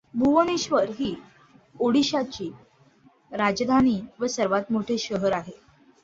[0.13, 1.13] भुवनेश्वर ही
[1.75, 2.49] ओडिशाची
[3.31, 5.53] राजधानी व सर्वात मोठे शहर आहे.